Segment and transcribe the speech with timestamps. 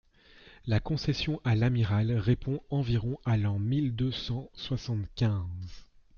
[0.65, 5.85] La concession à l'amiral répond environ à l'an mille deux cent soixante-quinze.